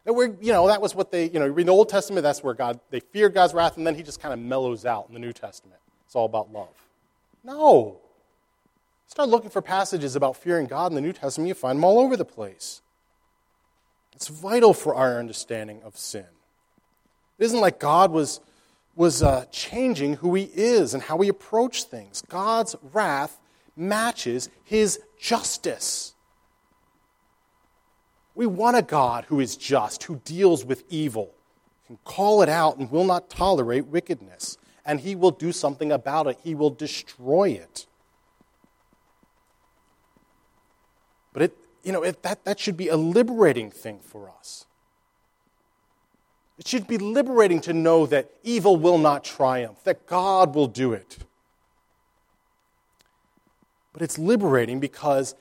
[0.05, 2.43] That we're, you know, that was what they, you know, read the Old Testament, that's
[2.43, 5.15] where God, they feared God's wrath, and then he just kind of mellows out in
[5.15, 5.81] the New Testament.
[6.07, 6.75] It's all about love.
[7.45, 8.01] No.
[9.11, 11.99] Start looking for passages about fearing God in the New Testament, you find them all
[11.99, 12.81] over the place.
[14.15, 16.27] It's vital for our understanding of sin.
[17.37, 18.39] It isn't like God was,
[18.95, 22.23] was uh, changing who he is and how we approach things.
[22.29, 23.41] God's wrath
[23.77, 26.15] matches his justice.
[28.37, 31.35] We want a God who is just, who deals with evil,
[31.89, 34.57] can call it out and will not tolerate wickedness.
[34.87, 37.87] And he will do something about it, he will destroy it.
[41.33, 44.67] But it, you know, that, that should be a liberating thing for us.
[46.59, 50.93] It should be liberating to know that evil will not triumph, that God will do
[50.93, 51.19] it.
[53.93, 55.35] But it's liberating because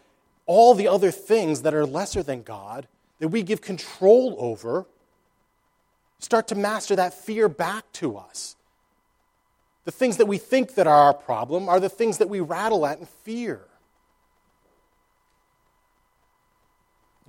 [0.46, 2.88] all the other things that are lesser than God,
[3.20, 4.86] that we give control over,
[6.20, 8.56] start to master that fear back to us.
[9.86, 12.86] The things that we think that are our problem are the things that we rattle
[12.86, 13.69] at in fear.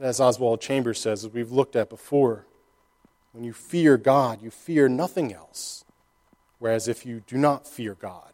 [0.01, 2.46] As Oswald Chambers says, as we've looked at before,
[3.32, 5.84] when you fear God, you fear nothing else.
[6.59, 8.32] Whereas if you do not fear God,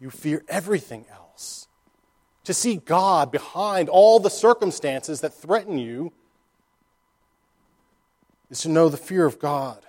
[0.00, 1.68] you fear everything else.
[2.44, 6.12] To see God behind all the circumstances that threaten you
[8.50, 9.84] is to know the fear of God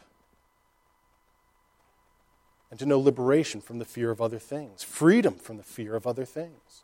[2.69, 6.07] and to know liberation from the fear of other things, freedom from the fear of
[6.07, 6.82] other things.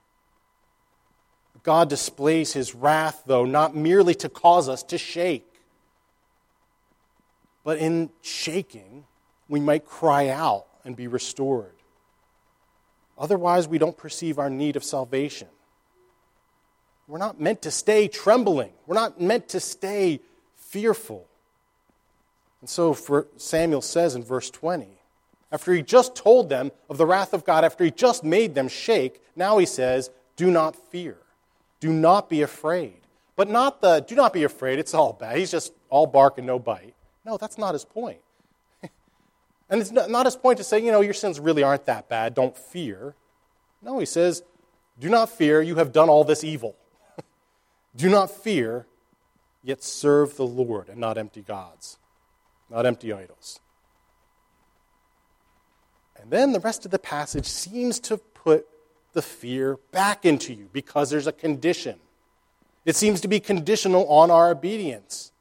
[1.69, 5.61] God displays his wrath, though, not merely to cause us to shake,
[7.63, 9.05] but in shaking,
[9.47, 11.75] we might cry out and be restored.
[13.19, 15.47] Otherwise, we don't perceive our need of salvation.
[17.07, 18.71] We're not meant to stay trembling.
[18.87, 20.21] We're not meant to stay
[20.55, 21.27] fearful.
[22.61, 24.87] And so for Samuel says in verse 20,
[25.51, 28.69] after he just told them of the wrath of God, after he just made them
[28.69, 31.19] shake, now he says, Do not fear.
[31.79, 32.99] Do not be afraid.
[33.35, 35.37] But not the, do not be afraid, it's all bad.
[35.37, 36.93] He's just all bark and no bite.
[37.25, 38.19] No, that's not his point.
[39.69, 42.35] and it's not his point to say, you know, your sins really aren't that bad,
[42.35, 43.15] don't fear.
[43.81, 44.43] No, he says,
[44.99, 46.75] Do not fear, you have done all this evil.
[47.95, 48.87] Do not fear,
[49.63, 51.97] yet serve the Lord and not empty gods,
[52.69, 53.61] not empty idols.
[56.21, 58.67] And then the rest of the passage seems to put
[59.13, 61.99] the fear back into you because there's a condition.
[62.85, 65.31] It seems to be conditional on our obedience.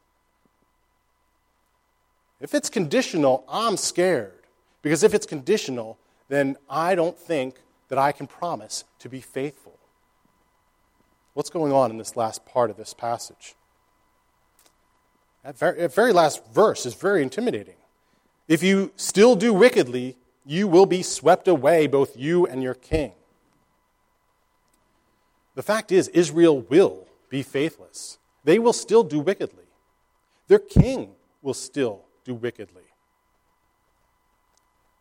[2.40, 4.32] If it's conditional, I'm scared.
[4.82, 5.98] Because if it's conditional,
[6.28, 7.56] then I don't think
[7.88, 9.78] that I can promise to be faithful.
[11.34, 13.54] What's going on in this last part of this passage?
[15.44, 17.76] That very, last verse is very intimidating.
[18.48, 23.12] If you still do wickedly, you will be swept away, both you and your king.
[25.58, 28.18] The fact is, Israel will be faithless.
[28.44, 29.64] They will still do wickedly.
[30.46, 32.84] Their king will still do wickedly.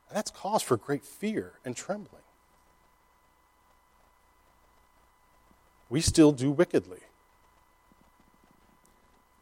[0.09, 2.23] And that's cause for great fear and trembling.
[5.89, 7.01] we still do wickedly.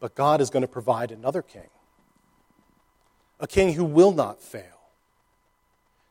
[0.00, 1.70] But God is going to provide another king,
[3.40, 4.90] a king who will not fail.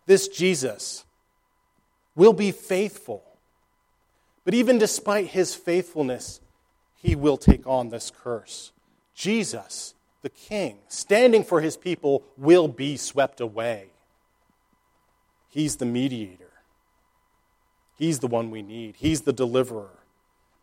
[0.07, 1.05] This Jesus
[2.15, 3.23] will be faithful.
[4.45, 6.39] But even despite his faithfulness,
[6.95, 8.71] he will take on this curse.
[9.13, 13.87] Jesus, the king, standing for his people, will be swept away.
[15.49, 16.51] He's the mediator.
[17.97, 18.95] He's the one we need.
[18.97, 19.99] He's the deliverer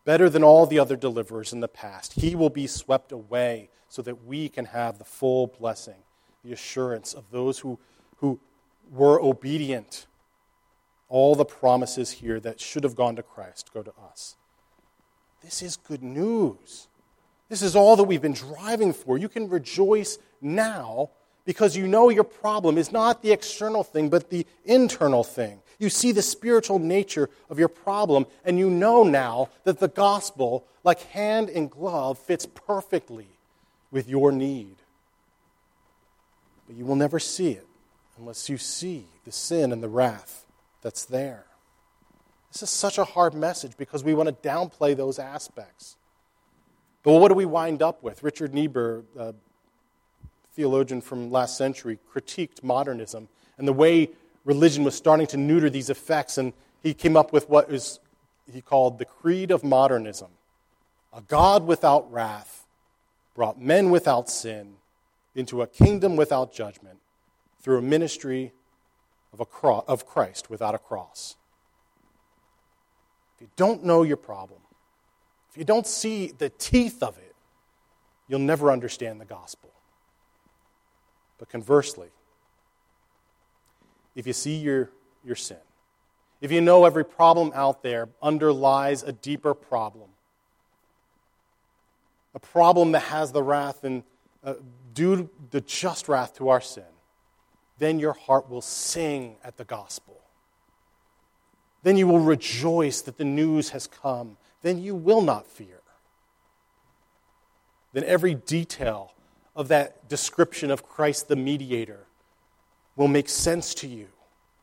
[0.04, 2.14] better than all the other deliverers in the past.
[2.14, 6.02] He will be swept away so that we can have the full blessing,
[6.44, 7.78] the assurance of those who,
[8.16, 8.40] who
[8.90, 10.06] were obedient.
[11.12, 14.36] All the promises here that should have gone to Christ go to us.
[15.44, 16.88] This is good news.
[17.50, 19.18] This is all that we've been driving for.
[19.18, 21.10] You can rejoice now
[21.44, 25.60] because you know your problem is not the external thing, but the internal thing.
[25.78, 30.64] You see the spiritual nature of your problem, and you know now that the gospel,
[30.82, 33.28] like hand in glove, fits perfectly
[33.90, 34.76] with your need.
[36.66, 37.66] But you will never see it
[38.16, 40.41] unless you see the sin and the wrath
[40.82, 41.46] that's there.
[42.52, 45.96] This is such a hard message because we want to downplay those aspects.
[47.02, 48.22] But what do we wind up with?
[48.22, 49.34] Richard Niebuhr, a
[50.54, 53.28] theologian from last century, critiqued modernism
[53.58, 54.10] and the way
[54.44, 56.52] religion was starting to neuter these effects, and
[56.82, 58.00] he came up with what is
[58.52, 60.30] he called the creed of modernism.
[61.12, 62.66] A God without wrath
[63.34, 64.74] brought men without sin
[65.34, 66.98] into a kingdom without judgment
[67.60, 68.52] through a ministry
[69.32, 71.36] of, a cro- of Christ without a cross.
[73.36, 74.60] If you don't know your problem,
[75.50, 77.34] if you don't see the teeth of it,
[78.28, 79.70] you'll never understand the gospel.
[81.38, 82.08] But conversely,
[84.14, 84.90] if you see your,
[85.24, 85.58] your sin,
[86.40, 90.08] if you know every problem out there underlies a deeper problem,
[92.34, 94.02] a problem that has the wrath and
[94.42, 94.54] uh,
[94.94, 96.84] due the just wrath to our sin,
[97.82, 100.20] then your heart will sing at the gospel.
[101.82, 104.36] Then you will rejoice that the news has come.
[104.62, 105.80] Then you will not fear.
[107.92, 109.14] Then every detail
[109.56, 112.06] of that description of Christ the mediator
[112.94, 114.06] will make sense to you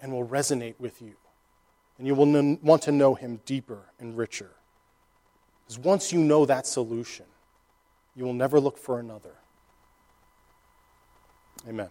[0.01, 1.15] and will resonate with you.
[1.97, 4.51] and you will want to know Him deeper and richer.
[5.67, 7.25] Because once you know that solution,
[8.15, 9.35] you will never look for another.
[11.67, 11.89] Amen.